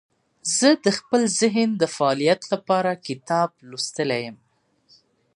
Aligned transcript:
زه 0.57 0.69
د 0.85 0.87
خپل 0.97 1.21
ذهن 1.41 1.69
د 1.81 1.83
فعالیت 1.95 2.41
لپاره 2.53 3.01
کتاب 3.07 3.49
لوستلی 3.69 4.19
یم. 4.25 4.37